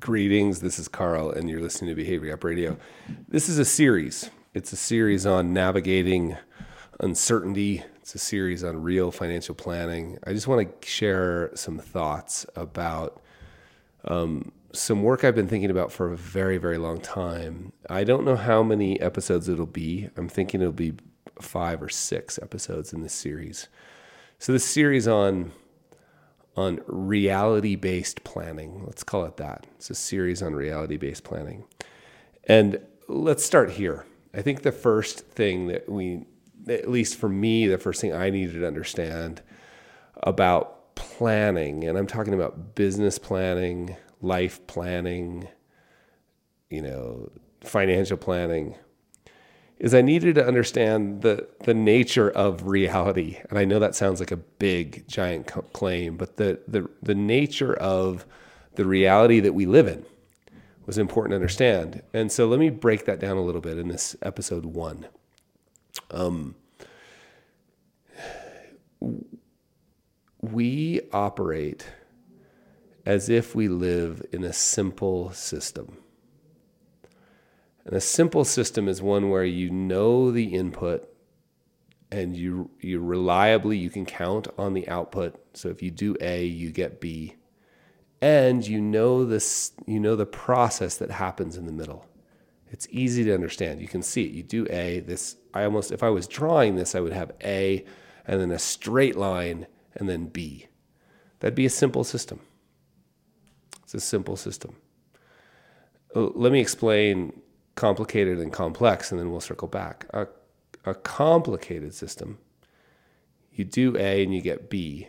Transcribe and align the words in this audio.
Greetings. 0.00 0.60
This 0.60 0.80
is 0.80 0.88
Carl, 0.88 1.30
and 1.30 1.48
you're 1.48 1.60
listening 1.60 1.90
to 1.90 1.94
Behavior 1.94 2.30
Gap 2.30 2.42
Radio. 2.42 2.76
This 3.28 3.48
is 3.48 3.58
a 3.58 3.64
series. 3.64 4.30
It's 4.52 4.72
a 4.72 4.76
series 4.76 5.24
on 5.24 5.52
navigating 5.52 6.36
uncertainty. 6.98 7.84
It's 8.00 8.14
a 8.14 8.18
series 8.18 8.64
on 8.64 8.82
real 8.82 9.12
financial 9.12 9.54
planning. 9.54 10.18
I 10.26 10.32
just 10.32 10.48
want 10.48 10.82
to 10.82 10.88
share 10.88 11.50
some 11.54 11.78
thoughts 11.78 12.44
about 12.56 13.22
um, 14.04 14.50
some 14.72 15.04
work 15.04 15.22
I've 15.22 15.36
been 15.36 15.48
thinking 15.48 15.70
about 15.70 15.92
for 15.92 16.12
a 16.12 16.16
very, 16.16 16.58
very 16.58 16.78
long 16.78 17.00
time. 17.00 17.72
I 17.88 18.02
don't 18.02 18.24
know 18.24 18.36
how 18.36 18.64
many 18.64 19.00
episodes 19.00 19.48
it'll 19.48 19.66
be. 19.66 20.10
I'm 20.16 20.28
thinking 20.28 20.60
it'll 20.60 20.72
be 20.72 20.94
five 21.40 21.80
or 21.80 21.88
six 21.88 22.40
episodes 22.42 22.92
in 22.92 23.02
this 23.02 23.14
series. 23.14 23.68
So, 24.40 24.52
this 24.52 24.64
series 24.64 25.06
on 25.06 25.52
on 26.56 26.80
reality 26.86 27.76
based 27.76 28.24
planning. 28.24 28.82
Let's 28.86 29.04
call 29.04 29.24
it 29.24 29.36
that. 29.36 29.66
It's 29.76 29.90
a 29.90 29.94
series 29.94 30.42
on 30.42 30.54
reality 30.54 30.96
based 30.96 31.24
planning. 31.24 31.64
And 32.44 32.80
let's 33.08 33.44
start 33.44 33.72
here. 33.72 34.06
I 34.34 34.42
think 34.42 34.62
the 34.62 34.72
first 34.72 35.26
thing 35.26 35.68
that 35.68 35.88
we, 35.88 36.24
at 36.68 36.88
least 36.90 37.16
for 37.16 37.28
me, 37.28 37.66
the 37.66 37.78
first 37.78 38.00
thing 38.00 38.12
I 38.12 38.30
needed 38.30 38.54
to 38.54 38.66
understand 38.66 39.42
about 40.22 40.94
planning, 40.94 41.84
and 41.84 41.98
I'm 41.98 42.06
talking 42.06 42.34
about 42.34 42.74
business 42.74 43.18
planning, 43.18 43.96
life 44.20 44.66
planning, 44.66 45.48
you 46.70 46.82
know, 46.82 47.30
financial 47.60 48.16
planning, 48.16 48.76
is 49.78 49.94
I 49.94 50.00
needed 50.00 50.34
to 50.36 50.46
understand 50.46 51.22
the 51.22 51.48
the 51.64 51.74
nature 51.74 52.30
of 52.30 52.66
reality. 52.66 53.38
And 53.50 53.58
I 53.58 53.64
know 53.64 53.78
that 53.78 53.94
sounds 53.94 54.20
like 54.20 54.30
a 54.30 54.36
big 54.36 55.06
giant 55.08 55.46
claim, 55.72 56.16
but 56.16 56.36
the 56.36 56.60
the 56.66 56.88
the 57.02 57.14
nature 57.14 57.74
of 57.74 58.26
the 58.74 58.84
reality 58.84 59.40
that 59.40 59.54
we 59.54 59.66
live 59.66 59.86
in 59.86 60.04
was 60.86 60.98
important 60.98 61.32
to 61.32 61.36
understand. 61.36 62.02
And 62.14 62.30
so 62.30 62.46
let 62.46 62.60
me 62.60 62.70
break 62.70 63.04
that 63.06 63.20
down 63.20 63.36
a 63.36 63.42
little 63.42 63.60
bit 63.60 63.78
in 63.78 63.88
this 63.88 64.16
episode 64.22 64.64
1. 64.64 65.06
Um 66.10 66.54
we 70.40 71.00
operate 71.12 71.86
as 73.04 73.28
if 73.28 73.54
we 73.54 73.68
live 73.68 74.24
in 74.32 74.42
a 74.42 74.52
simple 74.52 75.32
system. 75.32 75.98
And 77.86 77.94
a 77.94 78.00
simple 78.00 78.44
system 78.44 78.88
is 78.88 79.00
one 79.00 79.30
where 79.30 79.44
you 79.44 79.70
know 79.70 80.32
the 80.32 80.54
input 80.54 81.08
and 82.10 82.36
you 82.36 82.70
you 82.80 83.00
reliably 83.00 83.78
you 83.78 83.90
can 83.90 84.04
count 84.04 84.48
on 84.58 84.74
the 84.74 84.88
output. 84.88 85.36
So 85.54 85.68
if 85.68 85.82
you 85.82 85.92
do 85.92 86.16
A, 86.20 86.44
you 86.44 86.72
get 86.72 87.00
B. 87.00 87.36
And 88.20 88.66
you 88.66 88.80
know 88.80 89.24
this 89.24 89.70
you 89.86 90.00
know 90.00 90.16
the 90.16 90.26
process 90.26 90.96
that 90.96 91.12
happens 91.12 91.56
in 91.56 91.66
the 91.66 91.72
middle. 91.72 92.04
It's 92.68 92.88
easy 92.90 93.22
to 93.22 93.34
understand. 93.34 93.80
You 93.80 93.86
can 93.86 94.02
see 94.02 94.24
it. 94.24 94.32
You 94.32 94.42
do 94.42 94.66
A, 94.68 94.98
this 95.00 95.36
I 95.54 95.62
almost 95.62 95.92
if 95.92 96.02
I 96.02 96.10
was 96.10 96.26
drawing 96.26 96.74
this, 96.74 96.96
I 96.96 97.00
would 97.00 97.12
have 97.12 97.30
A 97.44 97.84
and 98.26 98.40
then 98.40 98.50
a 98.50 98.58
straight 98.58 99.14
line 99.14 99.68
and 99.94 100.08
then 100.08 100.26
B. 100.26 100.66
That'd 101.38 101.54
be 101.54 101.66
a 101.66 101.70
simple 101.70 102.02
system. 102.02 102.40
It's 103.84 103.94
a 103.94 104.00
simple 104.00 104.34
system. 104.34 104.74
Let 106.16 106.50
me 106.50 106.60
explain 106.60 107.42
complicated 107.76 108.38
and 108.38 108.52
complex, 108.52 109.10
and 109.10 109.20
then 109.20 109.30
we'll 109.30 109.40
circle 109.40 109.68
back. 109.68 110.06
A, 110.10 110.26
a 110.84 110.94
complicated 110.94 111.94
system, 111.94 112.38
you 113.52 113.64
do 113.64 113.96
A 113.96 114.22
and 114.22 114.34
you 114.34 114.40
get 114.40 114.68
B. 114.68 115.08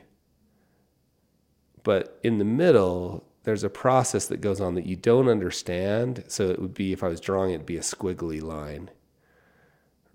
But 1.84 2.20
in 2.24 2.38
the 2.38 2.46
middle, 2.46 3.26
there's 3.44 3.64
a 3.64 3.70
process 3.70 4.28
that 4.28 4.42
goes 4.42 4.60
on 4.60 4.76
that 4.76 4.86
you 4.86 4.98
don't 4.98 5.30
understand. 5.30 6.26
So 6.28 6.50
it 6.50 6.60
would 6.62 6.74
be, 6.74 6.92
if 6.92 7.04
I 7.04 7.08
was 7.08 7.22
drawing 7.22 7.52
it, 7.52 7.56
it'd 7.56 7.66
be 7.66 7.78
a 7.78 7.82
squiggly 7.82 8.42
line, 8.42 8.92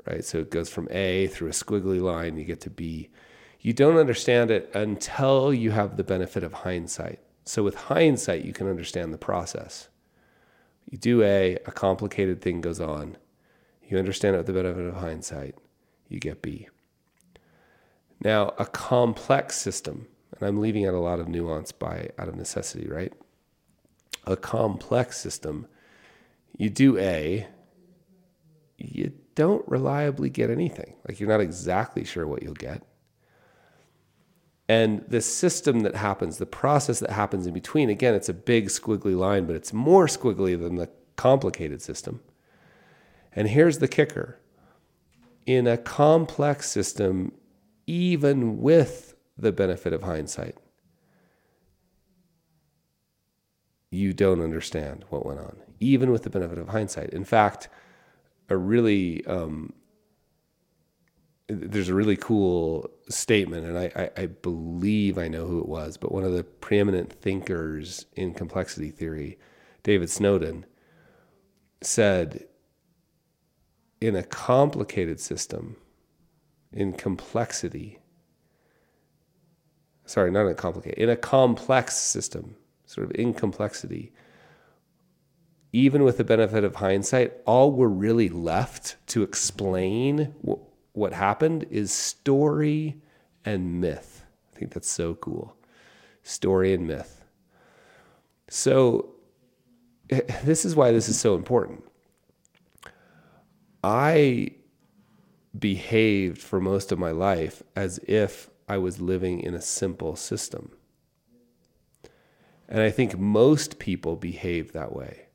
right? 0.06 0.24
So 0.24 0.38
it 0.38 0.50
goes 0.50 0.68
from 0.68 0.88
A 0.90 1.28
through 1.28 1.48
a 1.48 1.52
squiggly 1.52 2.00
line, 2.00 2.36
you 2.36 2.44
get 2.44 2.60
to 2.62 2.70
B. 2.70 3.08
You 3.60 3.72
don't 3.72 3.96
understand 3.96 4.50
it 4.50 4.70
until 4.74 5.54
you 5.54 5.70
have 5.70 5.96
the 5.96 6.04
benefit 6.04 6.42
of 6.42 6.52
hindsight. 6.52 7.20
So 7.44 7.62
with 7.62 7.74
hindsight, 7.74 8.44
you 8.44 8.52
can 8.52 8.68
understand 8.68 9.14
the 9.14 9.18
process. 9.18 9.88
You 10.92 10.98
do 10.98 11.22
A, 11.22 11.54
a 11.64 11.72
complicated 11.72 12.42
thing 12.42 12.60
goes 12.60 12.78
on. 12.78 13.16
You 13.88 13.96
understand 13.96 14.34
it 14.34 14.40
with 14.40 14.46
the 14.46 14.52
benefit 14.52 14.84
of 14.84 14.96
hindsight. 14.96 15.54
You 16.10 16.20
get 16.20 16.42
B. 16.42 16.68
Now, 18.22 18.52
a 18.58 18.66
complex 18.66 19.56
system, 19.56 20.06
and 20.36 20.46
I'm 20.46 20.60
leaving 20.60 20.86
out 20.86 20.92
a 20.92 20.98
lot 20.98 21.18
of 21.18 21.28
nuance 21.28 21.72
by 21.72 22.10
out 22.18 22.28
of 22.28 22.36
necessity, 22.36 22.88
right? 22.88 23.10
A 24.26 24.36
complex 24.36 25.16
system, 25.16 25.66
you 26.58 26.68
do 26.68 26.98
A, 26.98 27.46
you 28.76 29.12
don't 29.34 29.66
reliably 29.66 30.28
get 30.28 30.50
anything. 30.50 30.92
Like 31.08 31.18
you're 31.18 31.28
not 31.30 31.40
exactly 31.40 32.04
sure 32.04 32.26
what 32.26 32.42
you'll 32.42 32.52
get. 32.52 32.82
And 34.68 35.04
the 35.08 35.20
system 35.20 35.80
that 35.80 35.96
happens, 35.96 36.38
the 36.38 36.46
process 36.46 37.00
that 37.00 37.10
happens 37.10 37.46
in 37.46 37.52
between, 37.52 37.90
again, 37.90 38.14
it's 38.14 38.28
a 38.28 38.34
big 38.34 38.68
squiggly 38.68 39.16
line, 39.16 39.46
but 39.46 39.56
it's 39.56 39.72
more 39.72 40.06
squiggly 40.06 40.58
than 40.58 40.76
the 40.76 40.88
complicated 41.16 41.82
system. 41.82 42.20
And 43.34 43.48
here's 43.48 43.78
the 43.78 43.88
kicker 43.88 44.38
in 45.46 45.66
a 45.66 45.76
complex 45.76 46.70
system, 46.70 47.32
even 47.86 48.60
with 48.60 49.14
the 49.36 49.52
benefit 49.52 49.92
of 49.92 50.02
hindsight, 50.02 50.56
you 53.90 54.12
don't 54.12 54.40
understand 54.40 55.04
what 55.10 55.26
went 55.26 55.40
on, 55.40 55.56
even 55.80 56.10
with 56.10 56.22
the 56.22 56.30
benefit 56.30 56.58
of 56.58 56.68
hindsight. 56.68 57.10
In 57.10 57.24
fact, 57.24 57.68
a 58.48 58.56
really 58.56 59.24
um, 59.26 59.72
there's 61.52 61.88
a 61.88 61.94
really 61.94 62.16
cool 62.16 62.90
statement, 63.08 63.66
and 63.66 63.78
I, 63.78 63.92
I, 63.94 64.22
I, 64.22 64.26
believe 64.26 65.18
I 65.18 65.28
know 65.28 65.46
who 65.46 65.58
it 65.58 65.68
was, 65.68 65.96
but 65.96 66.12
one 66.12 66.24
of 66.24 66.32
the 66.32 66.44
preeminent 66.44 67.12
thinkers 67.12 68.06
in 68.16 68.32
complexity 68.32 68.90
theory, 68.90 69.38
David 69.82 70.08
Snowden, 70.08 70.64
said 71.82 72.46
in 74.00 74.16
a 74.16 74.22
complicated 74.22 75.20
system, 75.20 75.76
in 76.72 76.92
complexity, 76.94 77.98
sorry, 80.06 80.30
not 80.30 80.46
in 80.46 80.52
a 80.52 80.54
complicated, 80.54 80.98
in 80.98 81.10
a 81.10 81.16
complex 81.16 81.96
system, 81.96 82.56
sort 82.86 83.04
of 83.04 83.14
in 83.14 83.34
complexity, 83.34 84.12
even 85.72 86.02
with 86.02 86.16
the 86.16 86.24
benefit 86.24 86.64
of 86.64 86.76
hindsight, 86.76 87.32
all 87.46 87.72
we're 87.72 87.88
really 87.88 88.28
left 88.28 88.96
to 89.08 89.22
explain 89.22 90.34
what 90.92 91.12
happened 91.12 91.66
is 91.70 91.92
story 91.92 93.00
and 93.44 93.80
myth. 93.80 94.24
I 94.54 94.58
think 94.58 94.72
that's 94.72 94.90
so 94.90 95.14
cool. 95.14 95.56
Story 96.22 96.74
and 96.74 96.86
myth. 96.86 97.24
So, 98.48 99.14
this 100.44 100.64
is 100.64 100.76
why 100.76 100.92
this 100.92 101.08
is 101.08 101.18
so 101.18 101.34
important. 101.34 101.84
I 103.82 104.52
behaved 105.58 106.38
for 106.38 106.60
most 106.60 106.92
of 106.92 106.98
my 106.98 107.10
life 107.10 107.62
as 107.74 107.98
if 108.06 108.50
I 108.68 108.78
was 108.78 109.00
living 109.00 109.40
in 109.40 109.54
a 109.54 109.60
simple 109.60 110.16
system. 110.16 110.72
And 112.68 112.80
I 112.80 112.90
think 112.90 113.18
most 113.18 113.78
people 113.78 114.16
behave 114.16 114.72
that 114.72 114.94
way. 114.94 115.26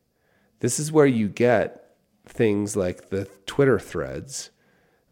This 0.60 0.80
is 0.80 0.92
where 0.92 1.06
you 1.06 1.28
get 1.28 1.96
things 2.26 2.76
like 2.76 3.10
the 3.10 3.26
Twitter 3.46 3.80
threads 3.80 4.50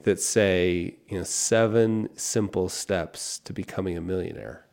that 0.06 0.20
say, 0.20 0.96
you 1.08 1.18
know, 1.18 1.24
seven 1.24 2.08
simple 2.16 2.70
steps 2.70 3.40
to 3.40 3.52
becoming 3.52 3.98
a 3.98 4.02
millionaire. 4.02 4.68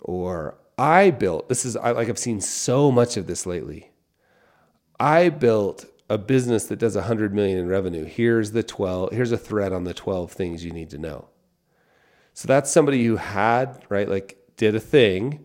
Or 0.00 0.56
I 0.78 1.10
built, 1.10 1.50
this 1.50 1.66
is 1.66 1.76
I, 1.76 1.90
like 1.90 2.08
I've 2.08 2.18
seen 2.18 2.40
so 2.40 2.90
much 2.90 3.18
of 3.18 3.26
this 3.26 3.44
lately. 3.44 3.90
I 4.98 5.28
built 5.28 5.84
a 6.08 6.16
business 6.16 6.64
that 6.66 6.78
does 6.78 6.94
100 6.94 7.34
million 7.34 7.58
in 7.58 7.68
revenue. 7.68 8.06
Here's 8.06 8.52
the 8.52 8.62
12, 8.62 9.12
here's 9.12 9.32
a 9.32 9.38
thread 9.38 9.74
on 9.74 9.84
the 9.84 9.92
12 9.92 10.32
things 10.32 10.64
you 10.64 10.72
need 10.72 10.88
to 10.90 10.98
know. 10.98 11.28
So 12.32 12.48
that's 12.48 12.70
somebody 12.70 13.04
who 13.04 13.16
had, 13.16 13.84
right, 13.90 14.08
like 14.08 14.38
did 14.56 14.74
a 14.74 14.80
thing, 14.80 15.44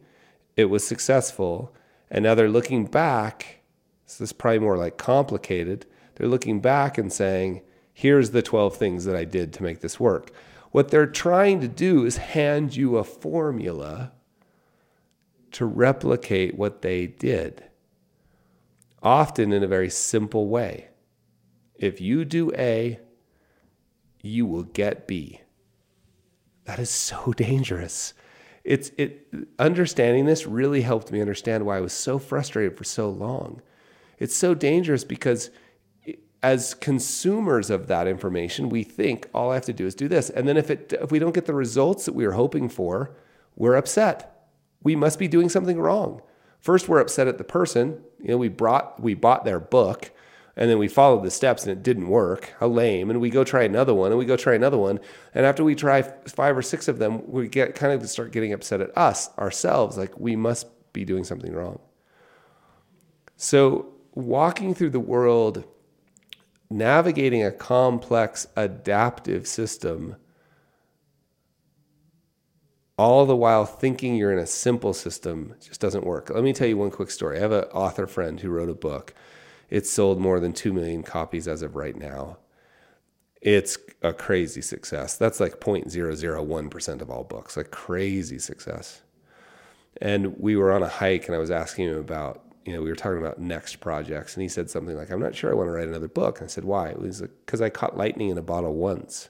it 0.55 0.65
was 0.65 0.87
successful, 0.87 1.75
and 2.09 2.23
now 2.23 2.35
they're 2.35 2.49
looking 2.49 2.85
back. 2.85 3.63
So 4.05 4.23
this 4.23 4.29
is 4.29 4.33
probably 4.33 4.59
more 4.59 4.77
like 4.77 4.97
complicated. 4.97 5.85
They're 6.15 6.29
looking 6.29 6.61
back 6.61 6.97
and 6.97 7.11
saying, 7.11 7.63
here's 7.93 8.31
the 8.31 8.41
12 8.41 8.75
things 8.75 9.05
that 9.05 9.15
I 9.15 9.23
did 9.23 9.53
to 9.53 9.63
make 9.63 9.81
this 9.81 9.99
work. 9.99 10.31
What 10.71 10.89
they're 10.89 11.05
trying 11.05 11.61
to 11.61 11.67
do 11.67 12.05
is 12.05 12.17
hand 12.17 12.75
you 12.75 12.97
a 12.97 13.03
formula 13.03 14.11
to 15.51 15.65
replicate 15.65 16.57
what 16.57 16.81
they 16.81 17.05
did, 17.05 17.63
often 19.03 19.53
in 19.53 19.63
a 19.63 19.67
very 19.67 19.89
simple 19.89 20.47
way. 20.47 20.87
If 21.75 22.01
you 22.01 22.25
do 22.25 22.51
A, 22.55 22.99
you 24.21 24.45
will 24.45 24.63
get 24.63 25.07
B. 25.07 25.41
That 26.65 26.79
is 26.79 26.89
so 26.89 27.33
dangerous. 27.37 28.13
it's 28.63 28.91
it 28.97 29.27
understanding 29.59 30.25
this 30.25 30.47
really 30.47 30.81
helped 30.81 31.11
me 31.11 31.21
understand 31.21 31.65
why 31.65 31.77
I 31.77 31.81
was 31.81 31.93
so 31.93 32.17
frustrated 32.17 32.77
for 32.77 32.83
so 32.83 33.09
long. 33.09 33.61
It's 34.17 34.35
so 34.35 34.55
dangerous 34.55 35.03
because 35.03 35.51
as 36.43 36.73
consumers 36.73 37.69
of 37.69 37.87
that 37.87 38.05
information, 38.05 38.67
we 38.67 38.83
think 38.83 39.29
all 39.33 39.51
I 39.51 39.55
have 39.55 39.65
to 39.65 39.73
do 39.73 39.87
is 39.87 39.95
do 39.95 40.09
this. 40.09 40.29
And 40.29 40.47
then 40.47 40.57
if 40.57 40.69
it 40.69 40.93
if 41.01 41.09
we 41.09 41.17
don't 41.17 41.33
get 41.33 41.45
the 41.45 41.53
results 41.53 42.05
that 42.05 42.13
we 42.13 42.25
are 42.25 42.33
hoping 42.33 42.67
for, 42.67 43.15
we're 43.55 43.75
upset. 43.75 44.45
We 44.83 44.95
must 44.97 45.17
be 45.17 45.29
doing 45.29 45.47
something 45.47 45.79
wrong. 45.79 46.21
First, 46.59 46.89
we're 46.89 46.99
upset 46.99 47.27
at 47.27 47.37
the 47.37 47.45
person. 47.45 48.01
You 48.19 48.29
know, 48.29 48.37
we 48.37 48.49
brought 48.49 49.01
we 49.01 49.13
bought 49.13 49.45
their 49.45 49.59
book 49.59 50.11
and 50.55 50.69
then 50.69 50.77
we 50.77 50.89
followed 50.89 51.23
the 51.23 51.31
steps 51.31 51.63
and 51.63 51.71
it 51.71 51.81
didn't 51.81 52.09
work. 52.09 52.53
How 52.59 52.67
lame. 52.67 53.09
And 53.09 53.21
we 53.21 53.29
go 53.29 53.45
try 53.45 53.63
another 53.63 53.93
one 53.93 54.11
and 54.11 54.19
we 54.19 54.25
go 54.25 54.35
try 54.35 54.53
another 54.53 54.77
one. 54.77 54.99
And 55.33 55.45
after 55.45 55.63
we 55.63 55.75
try 55.75 56.01
five 56.01 56.57
or 56.57 56.61
six 56.61 56.89
of 56.89 56.99
them, 56.99 57.31
we 57.31 57.47
get 57.47 57.73
kind 57.73 57.93
of 57.93 58.07
start 58.09 58.33
getting 58.33 58.51
upset 58.53 58.81
at 58.81 58.95
us, 58.97 59.29
ourselves, 59.37 59.97
like 59.97 60.19
we 60.19 60.35
must 60.35 60.67
be 60.91 61.05
doing 61.05 61.23
something 61.23 61.53
wrong. 61.53 61.79
So, 63.35 63.93
walking 64.13 64.75
through 64.75 64.91
the 64.91 64.99
world, 64.99 65.65
navigating 66.69 67.43
a 67.43 67.51
complex 67.51 68.47
adaptive 68.55 69.47
system, 69.47 70.15
all 72.97 73.25
the 73.25 73.35
while 73.35 73.65
thinking 73.65 74.15
you're 74.15 74.31
in 74.31 74.39
a 74.39 74.47
simple 74.47 74.93
system 74.93 75.55
just 75.59 75.81
doesn't 75.81 76.05
work. 76.05 76.29
Let 76.29 76.43
me 76.43 76.53
tell 76.53 76.67
you 76.67 76.77
one 76.77 76.91
quick 76.91 77.11
story. 77.11 77.37
I 77.37 77.41
have 77.41 77.51
an 77.51 77.63
author 77.65 78.07
friend 78.07 78.39
who 78.39 78.49
wrote 78.49 78.69
a 78.69 78.75
book 78.75 79.13
it's 79.73 79.89
sold 79.89 80.19
more 80.19 80.39
than 80.39 80.53
2 80.53 80.71
million 80.71 81.01
copies 81.01 81.47
as 81.47 81.63
of 81.63 81.75
right 81.75 81.95
now. 81.95 82.37
It's 83.41 83.75
a 84.03 84.13
crazy 84.13 84.61
success. 84.61 85.17
That's 85.17 85.39
like 85.39 85.59
0.001% 85.59 87.01
of 87.01 87.09
all 87.09 87.23
books, 87.23 87.57
like 87.57 87.71
crazy 87.71 88.37
success. 88.37 89.01
And 89.99 90.39
we 90.39 90.55
were 90.55 90.71
on 90.71 90.83
a 90.83 90.87
hike 90.87 91.25
and 91.25 91.35
I 91.35 91.39
was 91.39 91.49
asking 91.49 91.89
him 91.89 91.97
about, 91.97 92.45
you 92.65 92.73
know, 92.73 92.81
we 92.81 92.89
were 92.89 92.95
talking 92.95 93.17
about 93.17 93.39
next 93.39 93.77
projects. 93.77 94.35
And 94.35 94.41
he 94.41 94.49
said 94.49 94.69
something 94.69 94.95
like, 94.95 95.11
I'm 95.11 95.19
not 95.19 95.35
sure 95.35 95.51
I 95.51 95.55
want 95.55 95.67
to 95.67 95.71
write 95.71 95.87
another 95.87 96.07
book. 96.07 96.39
And 96.39 96.45
I 96.45 96.49
said, 96.49 96.63
why? 96.63 96.89
It 96.89 96.99
was 96.99 97.21
because 97.21 97.61
I 97.61 97.69
caught 97.69 97.97
lightning 97.97 98.29
in 98.29 98.37
a 98.37 98.43
bottle 98.43 98.73
once. 98.73 99.29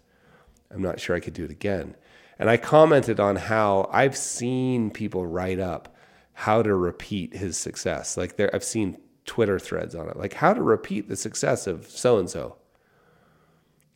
I'm 0.72 0.82
not 0.82 1.00
sure 1.00 1.16
I 1.16 1.20
could 1.20 1.34
do 1.34 1.46
it 1.46 1.52
again. 1.52 1.96
And 2.40 2.50
I 2.50 2.58
commented 2.58 3.20
on 3.20 3.36
how 3.36 3.90
I've 3.92 4.18
seen 4.18 4.92
people 4.92 5.26
write 5.26 5.60
up 5.60 5.96
how 6.34 6.64
to 6.64 6.74
repeat 6.74 7.36
his 7.36 7.58
success. 7.58 8.18
Like 8.18 8.38
there, 8.38 8.54
I've 8.54 8.64
seen 8.64 8.98
Twitter 9.26 9.60
threads 9.60 9.96
on 9.96 10.10
it, 10.10 10.18
like 10.18 10.34
how 10.34 10.54
to 10.54 10.62
repeat 10.62 11.08
the 11.08 11.16
success 11.16 11.68
of 11.68 11.88
so 11.88 12.18
and 12.18 12.30
so. 12.30 12.58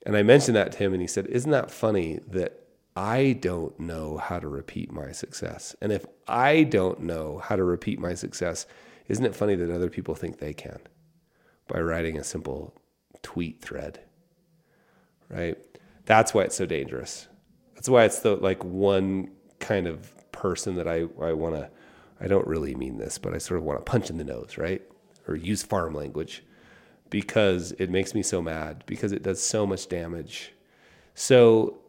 And 0.06 0.16
I 0.16 0.24
mentioned 0.24 0.56
that 0.56 0.72
to 0.74 0.78
him, 0.78 0.94
and 0.94 1.02
he 1.02 1.08
said, 1.08 1.26
Isn't 1.28 1.52
that 1.52 1.72
funny 1.72 2.20
that 2.28 2.64
I 2.96 3.34
don't 3.42 3.78
know 3.80 4.18
how 4.18 4.40
to 4.40 4.48
repeat 4.48 4.92
my 4.92 5.12
success? 5.12 5.76
And 5.82 5.92
if 5.92 6.06
I 6.28 6.64
don't 6.64 7.02
know 7.02 7.40
how 7.40 7.56
to 7.56 7.64
repeat 7.64 8.00
my 8.00 8.14
success, 8.14 8.66
isn't 9.08 9.26
it 9.26 9.36
funny 9.36 9.56
that 9.56 9.74
other 9.74 9.90
people 9.90 10.16
think 10.16 10.40
they 10.40 10.54
can 10.54 10.80
by 11.68 11.80
writing 11.80 12.18
a 12.18 12.24
simple 12.24 12.74
tweet 13.22 13.62
thread? 13.62 14.00
Right? 15.30 15.58
That's 16.06 16.34
why 16.34 16.44
it's 16.44 16.56
so 16.56 16.66
dangerous. 16.66 17.28
That's 17.76 17.90
why 17.90 18.06
it's 18.06 18.20
the 18.20 18.36
like 18.36 18.64
one 18.64 19.32
kind 19.60 19.88
of 19.88 20.32
person 20.32 20.76
that 20.76 20.88
I, 20.88 21.08
I 21.22 21.34
want 21.34 21.56
to, 21.56 21.70
I 22.20 22.28
don't 22.28 22.48
really 22.48 22.76
mean 22.76 22.98
this, 22.98 23.18
but 23.18 23.34
I 23.34 23.38
sort 23.38 23.60
of 23.60 23.64
want 23.64 23.80
to 23.80 23.84
punch 23.90 24.10
in 24.10 24.18
the 24.18 24.24
nose, 24.24 24.58
right? 24.58 24.82
or 25.28 25.36
use 25.36 25.64
farm 25.64 25.94
language 25.94 26.44
because 27.10 27.72
it 27.74 27.90
makes 27.90 28.14
me 28.14 28.24
so 28.24 28.42
mad 28.42 28.84
because 28.86 29.12
it 29.12 29.24
does 29.24 29.42
so 29.42 29.66
much 29.66 29.88
damage. 29.88 30.54
So 31.14 31.80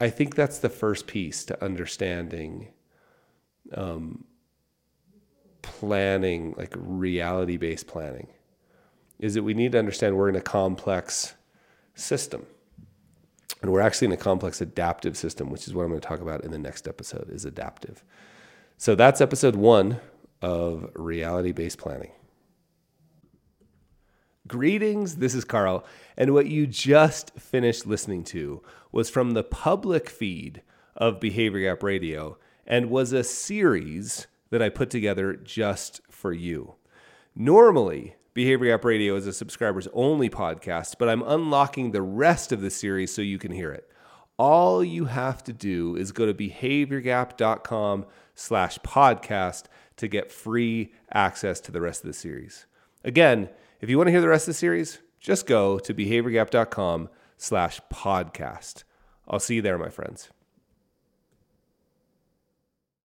I 0.00 0.10
think 0.10 0.34
that's 0.34 0.58
the 0.58 0.68
first 0.68 1.06
piece 1.06 1.44
to 1.46 1.64
understanding 1.64 2.68
um, 3.74 4.24
planning, 5.78 6.54
like 6.56 6.72
reality 6.76 7.56
based 7.56 7.86
planning, 7.86 8.28
is 9.18 9.34
that 9.34 9.42
we 9.42 9.54
need 9.54 9.72
to 9.72 9.78
understand 9.78 10.16
we're 10.16 10.28
in 10.28 10.36
a 10.36 10.40
complex 10.40 11.34
system. 11.94 12.46
And 13.62 13.72
we're 13.72 13.80
actually 13.80 14.06
in 14.06 14.12
a 14.12 14.18
complex 14.18 14.60
adaptive 14.60 15.16
system, 15.16 15.50
which 15.50 15.66
is 15.66 15.74
what 15.74 15.82
I'm 15.82 15.90
going 15.90 16.00
to 16.00 16.06
talk 16.06 16.20
about 16.20 16.44
in 16.44 16.50
the 16.50 16.58
next 16.58 16.86
episode, 16.86 17.30
is 17.30 17.44
adaptive. 17.44 18.04
So 18.76 18.94
that's 18.94 19.20
episode 19.20 19.56
one 19.56 20.00
of 20.42 20.90
reality 20.94 21.52
based 21.52 21.78
planning. 21.78 22.12
Greetings, 24.46 25.16
this 25.16 25.34
is 25.34 25.44
Carl, 25.44 25.84
and 26.16 26.32
what 26.32 26.46
you 26.46 26.66
just 26.66 27.32
finished 27.38 27.86
listening 27.86 28.22
to 28.24 28.62
was 28.92 29.10
from 29.10 29.32
the 29.32 29.42
public 29.42 30.08
feed 30.08 30.62
of 30.94 31.18
Behavior 31.18 31.68
Gap 31.68 31.82
Radio 31.82 32.38
and 32.66 32.90
was 32.90 33.12
a 33.12 33.24
series 33.24 34.26
that 34.56 34.64
I 34.64 34.70
put 34.70 34.88
together 34.88 35.34
just 35.34 36.00
for 36.10 36.32
you. 36.32 36.76
Normally, 37.34 38.16
Behavior 38.32 38.72
Gap 38.72 38.86
Radio 38.86 39.14
is 39.14 39.26
a 39.26 39.32
subscribers 39.34 39.86
only 39.92 40.30
podcast, 40.30 40.94
but 40.98 41.10
I'm 41.10 41.22
unlocking 41.22 41.90
the 41.90 42.00
rest 42.00 42.52
of 42.52 42.62
the 42.62 42.70
series 42.70 43.12
so 43.12 43.20
you 43.20 43.38
can 43.38 43.52
hear 43.52 43.70
it. 43.70 43.86
All 44.38 44.82
you 44.82 45.04
have 45.04 45.44
to 45.44 45.52
do 45.52 45.94
is 45.94 46.10
go 46.10 46.24
to 46.24 46.32
behaviorgap.com 46.32 48.06
slash 48.34 48.78
podcast 48.78 49.64
to 49.96 50.08
get 50.08 50.32
free 50.32 50.94
access 51.12 51.60
to 51.60 51.72
the 51.72 51.82
rest 51.82 52.02
of 52.02 52.06
the 52.08 52.14
series. 52.14 52.64
Again, 53.04 53.50
if 53.82 53.90
you 53.90 53.98
want 53.98 54.06
to 54.08 54.12
hear 54.12 54.22
the 54.22 54.28
rest 54.28 54.48
of 54.48 54.54
the 54.54 54.58
series, 54.58 55.00
just 55.20 55.46
go 55.46 55.78
to 55.80 55.92
behaviorgap.com 55.92 57.10
slash 57.36 57.78
podcast. 57.92 58.84
I'll 59.28 59.38
see 59.38 59.56
you 59.56 59.62
there, 59.62 59.76
my 59.76 59.90
friends. 59.90 60.30